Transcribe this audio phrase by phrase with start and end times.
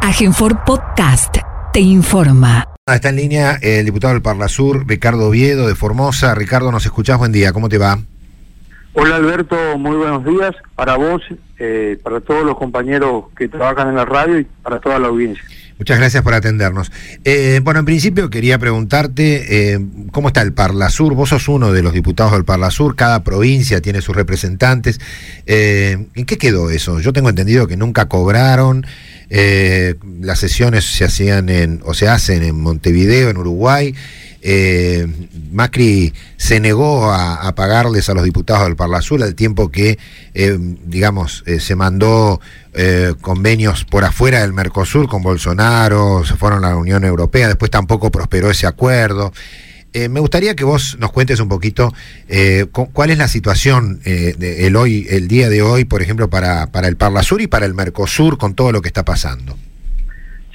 [0.00, 1.36] Agenfor Podcast
[1.72, 2.64] te informa.
[2.86, 6.34] Ah, Está en línea el diputado del Parla Sur, Ricardo Oviedo, de Formosa.
[6.34, 7.18] Ricardo, ¿nos escuchás?
[7.18, 7.98] Buen día, ¿cómo te va?
[8.94, 11.22] Hola Alberto, muy buenos días para vos,
[11.58, 15.44] eh, para todos los compañeros que trabajan en la radio y para toda la audiencia.
[15.78, 16.90] Muchas gracias por atendernos.
[17.24, 19.78] Eh, bueno, en principio quería preguntarte eh,
[20.10, 21.14] cómo está el Parla Sur.
[21.14, 25.00] Vos sos uno de los diputados del Parla Sur, cada provincia tiene sus representantes.
[25.46, 26.98] Eh, ¿En qué quedó eso?
[26.98, 28.84] Yo tengo entendido que nunca cobraron.
[29.30, 33.94] Eh, las sesiones se hacían en, o se hacen en Montevideo, en Uruguay.
[34.40, 35.06] Eh,
[35.50, 39.98] Macri se negó a, pagarles a los diputados del Parla Sur al tiempo que,
[40.34, 42.40] eh, digamos, eh, se mandó
[43.20, 48.12] convenios por afuera del Mercosur con Bolsonaro, se fueron a la Unión Europea, después tampoco
[48.12, 49.32] prosperó ese acuerdo.
[49.94, 51.92] Eh, me gustaría que vos nos cuentes un poquito
[52.28, 56.02] eh, cu- cuál es la situación eh, de- el hoy, el día de hoy, por
[56.02, 59.04] ejemplo, para, para el Parla Sur y para el Mercosur con todo lo que está
[59.04, 59.56] pasando.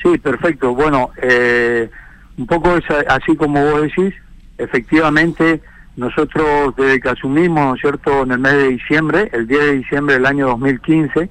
[0.02, 0.76] Sí, perfecto.
[0.76, 1.90] Bueno, eh,
[2.38, 2.76] un poco
[3.08, 4.14] así como vos decís,
[4.58, 5.62] efectivamente
[5.96, 9.74] nosotros desde que asumimos, ¿no es cierto?, en el mes de diciembre, el 10 de
[9.74, 11.30] diciembre del año 2015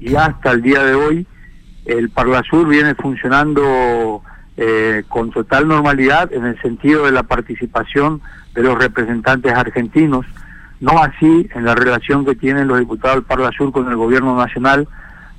[0.00, 1.26] y hasta el día de hoy,
[1.86, 4.22] el Parlasur viene funcionando
[4.56, 8.20] eh, con total normalidad en el sentido de la participación
[8.54, 10.26] de los representantes argentinos,
[10.80, 14.88] no así en la relación que tienen los diputados del Parlasur con el gobierno nacional,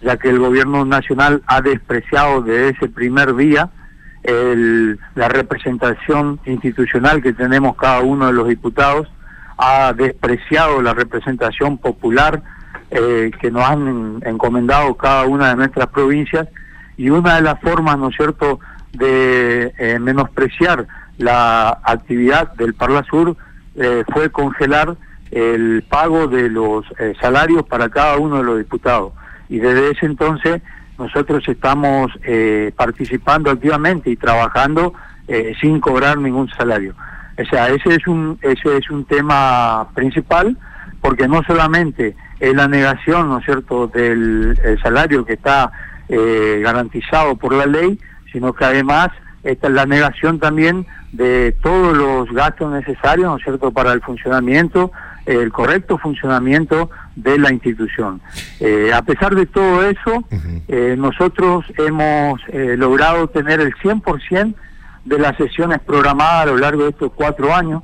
[0.02, 3.70] ya que el gobierno nacional ha despreciado desde ese primer día
[4.24, 9.08] el- la representación institucional que tenemos cada uno de los diputados,
[9.58, 12.42] ha despreciado la representación popular
[12.94, 16.48] eh, que nos han en- encomendado cada una de nuestras provincias
[16.98, 18.60] y una de las formas, ¿no es cierto?,
[18.94, 23.36] de eh, menospreciar la actividad del Parla Sur
[23.76, 24.98] eh, fue congelar
[25.32, 29.14] el pago de los eh, salarios para cada uno de los diputados.
[29.50, 30.62] Y desde ese entonces
[30.98, 34.94] nosotros estamos eh, participando activamente y trabajando
[35.28, 36.94] eh, sin cobrar ningún salario.
[37.40, 40.58] O sea, ese es un ese es un tema principal
[41.00, 45.72] porque no solamente es la negación, ¿no es cierto?, del el salario que está
[46.10, 47.98] garantizado por la ley,
[48.32, 49.10] sino que además
[49.44, 54.02] esta es la negación también de todos los gastos necesarios, ¿no es cierto?, para el
[54.02, 54.92] funcionamiento,
[55.26, 58.22] el correcto funcionamiento de la institución.
[58.60, 60.24] Eh, a pesar de todo eso,
[60.68, 64.56] eh, nosotros hemos eh, logrado tener el 100%
[65.06, 67.84] de las sesiones programadas a lo largo de estos cuatro años.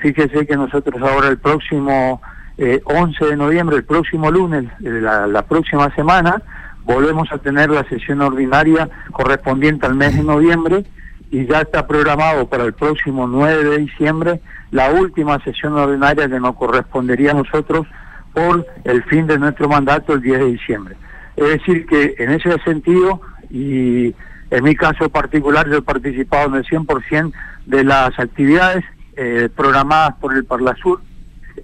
[0.00, 2.22] Fíjese que nosotros ahora el próximo
[2.58, 6.42] eh, 11 de noviembre, el próximo lunes, la, la próxima semana,
[6.84, 10.84] volvemos a tener la sesión ordinaria correspondiente al mes de noviembre
[11.30, 16.40] y ya está programado para el próximo 9 de diciembre la última sesión ordinaria que
[16.40, 17.86] nos correspondería a nosotros
[18.32, 20.96] por el fin de nuestro mandato el 10 de diciembre.
[21.36, 24.14] Es decir, que en ese sentido, y
[24.50, 27.32] en mi caso particular, yo he participado en el 100%
[27.66, 28.84] de las actividades
[29.16, 31.00] eh, programadas por el Parlasur.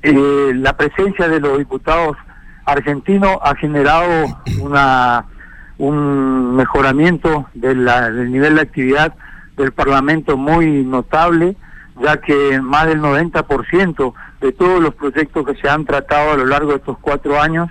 [0.02, 2.16] Eh, la presencia de los diputados
[2.68, 4.26] argentinos ha generado
[4.60, 5.24] una
[5.78, 9.14] un mejoramiento de la- del nivel de actividad
[9.56, 11.56] del Parlamento muy notable,
[12.02, 16.46] ya que más del 90% de todos los proyectos que se han tratado a lo
[16.46, 17.68] largo de estos cuatro años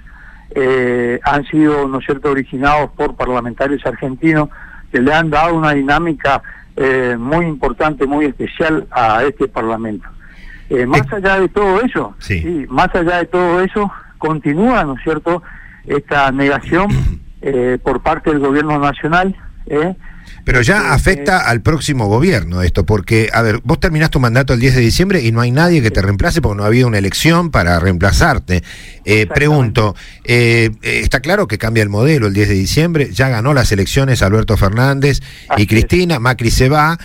[0.56, 4.48] eh, han sido, ¿no es cierto?, originados por parlamentarios argentinos
[4.90, 6.42] que le han dado una dinámica
[6.78, 10.08] eh, muy importante, muy especial a este Parlamento.
[10.70, 12.66] Eh, más allá de todo eso, Sí.
[12.70, 15.44] más allá de todo eso, continúa, ¿no es cierto?,
[15.86, 16.88] esta negación
[17.42, 19.36] eh, por parte del gobierno nacional.
[19.68, 19.96] ¿eh?
[20.44, 24.54] Pero ya Eh, afecta al próximo gobierno esto, porque, a ver, vos terminás tu mandato
[24.54, 26.88] el 10 de diciembre y no hay nadie que te reemplace porque no ha habido
[26.88, 28.64] una elección para reemplazarte.
[29.04, 33.30] Eh, pregunto, eh, eh, está claro que cambia el modelo el 10 de diciembre, ya
[33.30, 35.68] ganó las elecciones Alberto Fernández Así y es.
[35.68, 36.98] Cristina, Macri se va.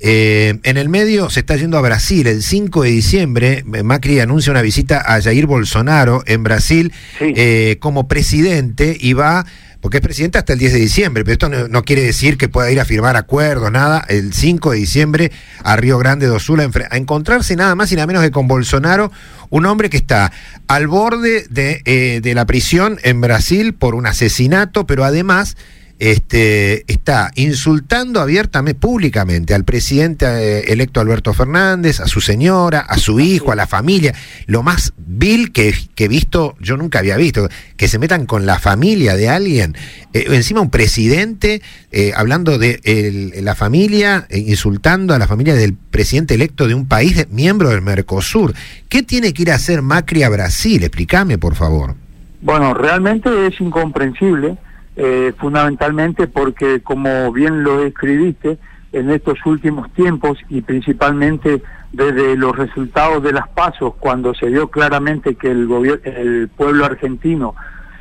[0.00, 2.26] Eh, en el medio se está yendo a Brasil.
[2.26, 7.32] El 5 de diciembre, eh, Macri anuncia una visita a Jair Bolsonaro en Brasil Sí.
[7.36, 9.44] eh, como presidente y va,
[9.80, 12.48] porque es presidente hasta el 10 de diciembre, pero esto no, no quiere decir que
[12.48, 15.32] pueda ir a firmar acuerdos, nada, el 5 de diciembre
[15.62, 18.48] a Río Grande do Sul a, a encontrarse nada más y nada menos que con
[18.48, 19.10] Bolsonaro,
[19.50, 20.32] un hombre que está
[20.66, 25.56] al borde de, eh, de la prisión en Brasil por un asesinato, pero además
[25.98, 32.98] este, está insultando abiertamente, públicamente, al presidente eh, electo Alberto Fernández, a su señora, a
[32.98, 34.14] su hijo, a la familia.
[34.46, 38.46] Lo más vil que, que he visto, yo nunca había visto, que se metan con
[38.46, 39.76] la familia de alguien.
[40.12, 45.54] Eh, encima un presidente eh, hablando de el- la familia, eh, insultando a la familia
[45.54, 48.54] del presidente electo de un país de- miembro del Mercosur.
[48.88, 50.84] ¿Qué tiene que ir a hacer Macri a Brasil?
[50.84, 51.94] Explícame, por favor.
[52.40, 54.56] Bueno, realmente es incomprensible
[55.00, 58.58] eh, fundamentalmente porque, como bien lo escribiste,
[58.90, 61.62] en estos últimos tiempos y principalmente
[61.92, 65.68] desde los resultados de las pasos, cuando se vio claramente que el,
[66.04, 67.54] el pueblo argentino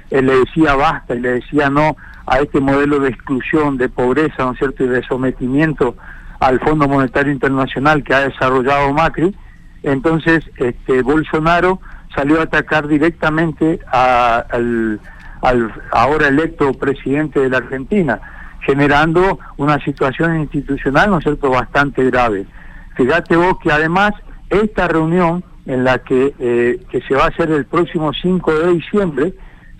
[0.10, 1.96] eh, le decía basta y le decía no
[2.26, 5.96] a este modelo de exclusión, de pobreza, ¿no es cierto?, y de sometimiento
[6.40, 9.36] al Fondo Monetario Internacional que ha desarrollado Macri,
[9.84, 11.80] entonces este, Bolsonaro
[12.16, 15.00] salió a atacar directamente al,
[15.48, 18.20] al ahora electo presidente de la Argentina,
[18.62, 22.46] generando una situación institucional, ¿no es cierto?, bastante grave.
[22.96, 24.14] Fíjate vos que además
[24.50, 28.74] esta reunión en la que, eh, que se va a hacer el próximo 5 de
[28.74, 29.34] diciembre,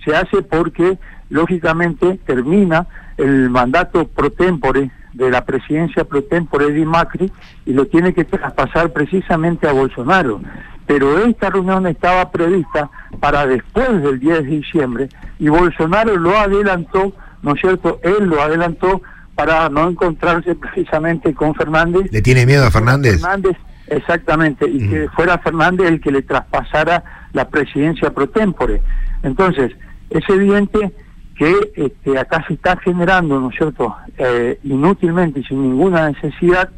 [0.04, 0.98] se hace porque,
[1.30, 2.88] lógicamente, termina
[3.18, 7.32] el mandato pro tempore de la presidencia pro tempore de Macri
[7.66, 10.40] y lo tiene que traspasar precisamente a Bolsonaro.
[10.88, 12.90] Pero esta reunión estaba prevista
[13.20, 17.14] para después del 10 de diciembre y Bolsonaro lo adelantó,
[17.44, 18.00] ¿no es cierto?
[18.04, 19.02] Él lo adelantó
[19.36, 22.12] para no encontrarse precisamente con Fernández.
[22.12, 23.22] ¿Le tiene miedo a Fernández?
[23.22, 23.58] Fernández,
[23.88, 27.04] exactamente, y que fuera Fernández el que le traspasara
[27.34, 28.82] la presidencia pro tempore.
[29.22, 29.74] Entonces,
[30.10, 30.92] es evidente
[31.36, 36.70] que este, acá se está generando, ¿no es cierto?, eh, inútilmente y sin ninguna necesidad,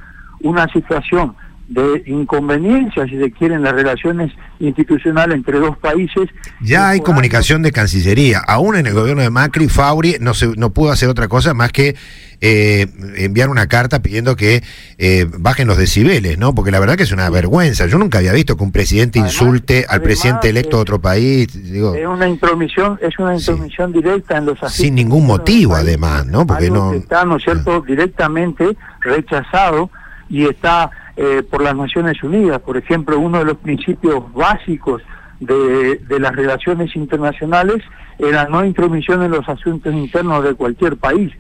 [0.42, 1.36] una situación
[1.70, 6.28] de inconveniencia, si se quieren, las relaciones institucionales entre dos países.
[6.62, 8.40] Ya hay comunicación de Cancillería.
[8.40, 11.72] Aún en el gobierno de Macri, Fauri no, se, no pudo hacer otra cosa más
[11.72, 11.96] que
[12.42, 12.88] eh,
[13.18, 14.64] enviar una carta pidiendo que
[14.98, 16.56] eh, bajen los decibeles, ¿no?
[16.56, 17.86] Porque la verdad que es una vergüenza.
[17.86, 21.50] Yo nunca había visto que un presidente insulte al presidente electo de otro país.
[21.72, 26.48] Digo, es una intromisión, es una intromisión directa en los Sin ningún motivo, además, ¿no?
[26.48, 26.94] Porque no.
[26.94, 29.92] está, ¿no es cierto?, directamente rechazado
[30.30, 30.90] y está
[31.22, 32.62] eh, por las Naciones Unidas.
[32.62, 35.02] Por ejemplo, uno de los principios básicos
[35.42, 37.84] de, las relaciones internacionales
[38.18, 41.34] era no intromisión en los asuntos internos de cualquier país.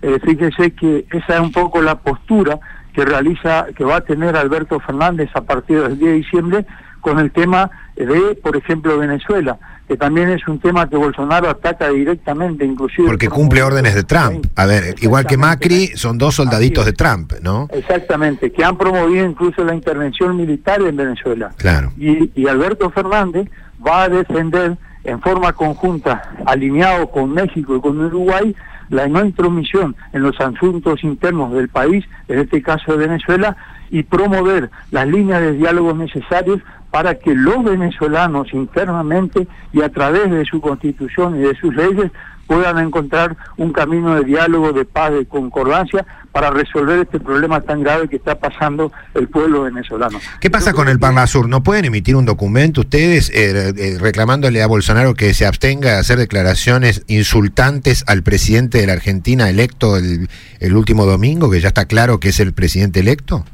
[0.00, 2.58] Eh, fíjese que esa es un poco la postura
[2.94, 6.66] que realiza, que va a tener Alberto Fernández a partir del 10 de diciembre
[7.02, 11.88] con el tema de, por ejemplo, Venezuela que también es un tema que Bolsonaro ataca
[11.90, 13.06] directamente, inclusive.
[13.06, 14.46] Porque cumple órdenes de Trump.
[14.56, 17.68] A ver, igual que Macri, son dos soldaditos de Trump, ¿no?
[17.72, 21.52] Exactamente, que han promovido incluso la intervención militar en Venezuela.
[21.56, 21.92] Claro.
[21.96, 23.48] Y, y Alberto Fernández
[23.86, 28.54] va a defender en forma conjunta, alineado con México y con Uruguay,
[28.88, 33.56] la no intromisión en los asuntos internos del país, en este caso de Venezuela,
[33.90, 36.60] y promover las líneas de diálogo necesarios
[36.90, 42.10] para que los venezolanos internamente y a través de su constitución y de sus leyes
[42.46, 47.82] puedan encontrar un camino de diálogo, de paz, de concordancia para resolver este problema tan
[47.82, 50.20] grave que está pasando el pueblo venezolano.
[50.40, 51.48] ¿Qué pasa con el Parlasur?
[51.48, 55.98] ¿No pueden emitir un documento ustedes eh, eh, reclamándole a Bolsonaro que se abstenga de
[55.98, 60.28] hacer declaraciones insultantes al presidente de la Argentina electo el,
[60.60, 63.44] el último domingo, que ya está claro que es el presidente electo?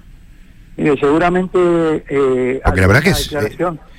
[0.76, 1.58] Seguramente...
[2.08, 3.30] Eh, Porque la verdad que es,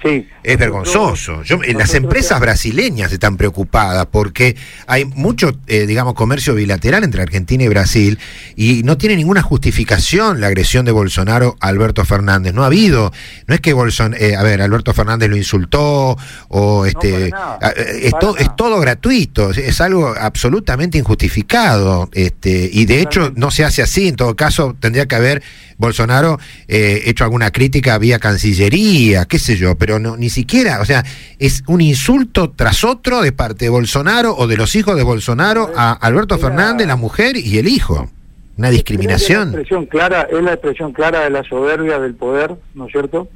[0.04, 1.44] eh, es vergonzoso.
[1.44, 4.56] Yo, las empresas brasileñas están preocupadas porque
[4.88, 8.20] hay mucho, eh, digamos, comercio bilateral entre Argentina y Brasil
[8.56, 12.54] y no tiene ninguna justificación la agresión de Bolsonaro a Alberto Fernández.
[12.54, 13.14] No ha habido,
[13.48, 16.18] no es que Bolson, eh, a ver, Alberto Fernández lo insultó
[16.50, 23.52] o este, es, es todo gratuito, es algo absolutamente injustificado este, y de hecho no
[23.52, 24.10] se hace así.
[24.10, 25.44] En todo caso, tendría que haber
[25.78, 26.40] Bolsonaro
[26.76, 31.04] eh, hecho alguna crítica vía Cancillería, qué sé yo, pero no, ni siquiera, o sea,
[31.38, 35.70] es un insulto tras otro de parte de Bolsonaro o de los hijos de Bolsonaro
[35.76, 38.10] a Alberto Fernández, la mujer y el hijo.
[38.58, 39.50] Una discriminación.
[39.50, 42.92] Es la expresión clara, es la expresión clara de la soberbia del poder, ¿no es
[42.92, 43.28] cierto?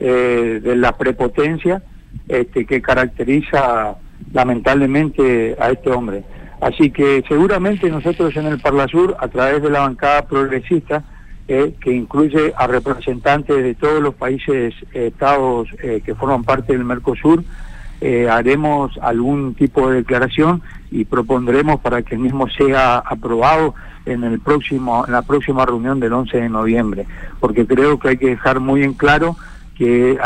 [0.00, 1.84] Eh, de la prepotencia
[2.26, 3.94] este, que caracteriza
[4.32, 6.24] lamentablemente a este hombre.
[6.60, 11.04] Así que seguramente nosotros en el Parlasur, a través de la bancada progresista,
[11.52, 16.74] eh, que incluye a representantes de todos los países eh, estados eh, que forman parte
[16.74, 17.42] del Mercosur,
[18.30, 23.74] haremos algún tipo de declaración y propondremos para que el mismo sea aprobado
[24.06, 27.06] en el próximo en la próxima reunión del 11 de noviembre,
[27.40, 29.36] porque creo que hay que dejar muy en claro
[29.74, 30.18] que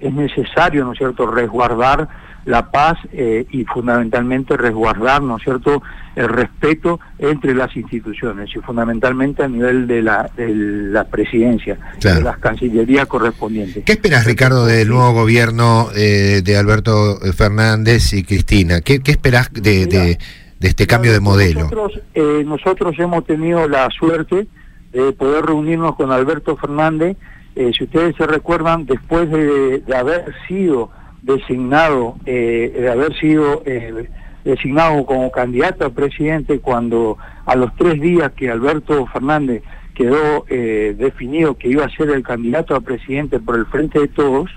[0.00, 2.08] es necesario, ¿no es cierto?, resguardar
[2.44, 5.82] la paz eh, y fundamentalmente resguardar, ¿no es cierto?,
[6.16, 12.22] el respeto entre las instituciones y fundamentalmente a nivel de la, de la presidencia, de
[12.22, 13.84] las cancillerías correspondientes.
[13.84, 18.80] ¿Qué esperas, Ricardo, del nuevo gobierno eh, de Alberto Fernández y Cristina?
[18.80, 20.18] ¿Qué, qué esperás de, de,
[20.60, 21.60] este cambio de modelo?
[21.60, 24.46] Nosotros, eh, nosotros hemos tenido la suerte
[24.92, 27.16] de poder reunirnos con Alberto Fernández.
[27.54, 30.90] si ustedes se recuerdan, después de, de haber sido
[31.22, 34.08] designado, eh, de haber sido eh,
[34.44, 39.62] designado como candidato a presidente cuando a los tres días que Alberto Fernández
[39.94, 44.08] quedó eh, definido que iba a ser el candidato a presidente por el Frente de
[44.08, 44.50] Todos,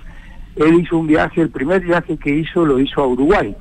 [0.56, 3.54] él hizo un viaje, el primer viaje que hizo lo hizo a Uruguay,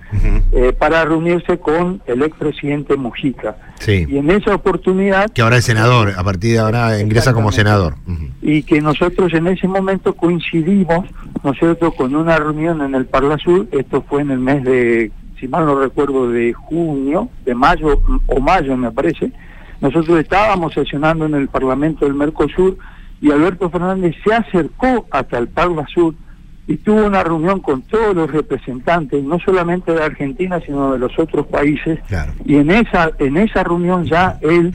[0.52, 3.56] eh, para reunirse con el expresidente Mujica.
[3.80, 4.06] Sí.
[4.08, 5.32] Y en esa oportunidad...
[5.32, 7.96] Que ahora es senador, a partir de ahora ingresa como senador.
[8.42, 11.08] Y que nosotros en ese momento coincidimos,
[11.44, 15.48] nosotros con una reunión en el Parla Sur, esto fue en el mes de, si
[15.48, 19.32] mal no recuerdo, de junio, de mayo o mayo me parece,
[19.82, 22.78] nosotros estábamos sesionando en el Parlamento del Mercosur
[23.20, 26.14] y Alberto Fernández se acercó hasta el Parla Sur
[26.68, 31.18] y tuvo una reunión con todos los representantes, no solamente de Argentina, sino de los
[31.20, 32.00] otros países.
[32.46, 34.74] Y en esa, en esa reunión ya él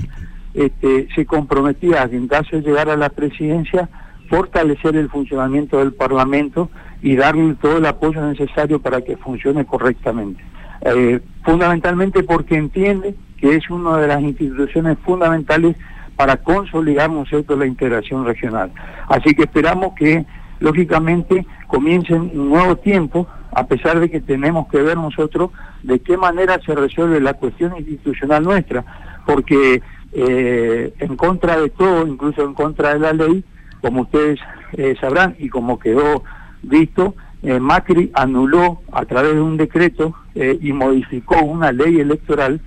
[0.52, 3.88] este, se comprometía a que en caso de llegar a la presidencia,
[4.28, 10.42] fortalecer el funcionamiento del Parlamento y darle todo el apoyo necesario para que funcione correctamente.
[10.82, 15.76] Eh, fundamentalmente porque entiende que es una de las instituciones fundamentales
[16.16, 17.24] para consolidar, ¿no
[17.56, 18.72] la integración regional.
[19.08, 20.26] Así que esperamos que
[20.60, 25.50] lógicamente comiencen un nuevo tiempo, a pesar de que tenemos que ver nosotros
[25.82, 28.84] de qué manera se resuelve la cuestión institucional nuestra,
[29.26, 33.44] porque eh, en contra de todo, incluso en contra de la ley,
[33.80, 34.40] como ustedes
[34.72, 36.24] eh, sabrán y como quedó
[36.62, 42.60] visto, eh, Macri anuló a través de un decreto y modificó una ley electoral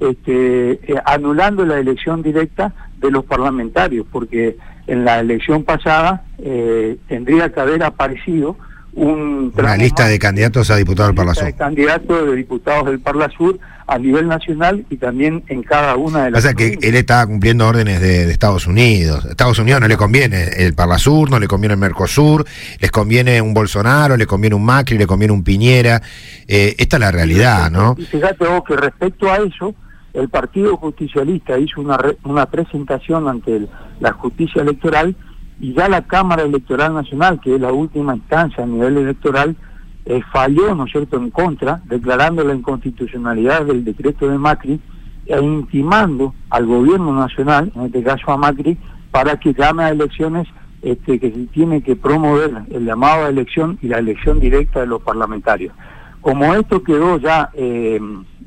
[0.00, 7.50] este, anulando la elección directa de los parlamentarios, porque en la elección pasada eh, tendría
[7.50, 8.56] que haber aparecido
[8.94, 11.44] un una lista de candidatos a diputados del Parla Sur.
[11.44, 16.24] De candidatos de diputados del Parla Sur a nivel nacional y también en cada una
[16.24, 16.40] de las.
[16.40, 19.24] O sea que él estaba cumpliendo órdenes de, Estados Unidos.
[19.24, 22.44] Estados Unidos no le conviene el Parla Sur, no le conviene el Mercosur,
[22.80, 26.02] les conviene un Bolsonaro, le conviene un Macri, le conviene un Piñera.
[26.46, 27.94] Eh, esta es la realidad, ¿no?
[27.98, 29.74] Y fíjate vos que respecto a eso,
[30.14, 33.66] el Partido Justicialista hizo una, una presentación ante
[34.00, 35.16] la justicia electoral
[35.60, 39.56] y ya la Cámara Electoral Nacional, que es la última instancia a nivel electoral,
[40.04, 44.80] eh, falló, ¿no es cierto?, en contra, declarando la inconstitucionalidad del decreto de Macri
[45.26, 48.76] e intimando al gobierno nacional, en este caso a Macri,
[49.12, 50.48] para que llame a elecciones
[50.82, 54.86] este, que se tiene que promover el llamado a elección y la elección directa de
[54.86, 55.72] los parlamentarios.
[56.20, 58.00] Como esto quedó ya eh,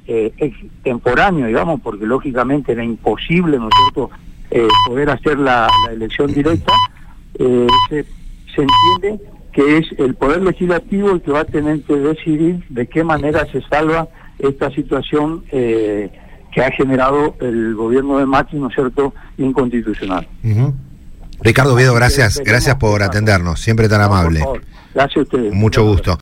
[0.08, 4.12] eh, extemporáneo, digamos, porque lógicamente era imposible, ¿no es cierto?,
[4.52, 6.72] eh, poder hacer la, elección directa,
[7.40, 8.06] eh, se,
[8.62, 13.04] entiende que es el Poder Legislativo el que va a tener que decidir de qué
[13.04, 14.08] manera se salva
[14.40, 16.12] esta situación eh,
[16.54, 20.28] que ha generado el gobierno de Macri, ¿no es cierto?, inconstitucional.
[21.42, 24.42] Ricardo Viedo, gracias, gracias por atendernos, siempre tan amable.
[24.94, 25.54] Gracias a ustedes.
[25.54, 26.14] Mucho gusto.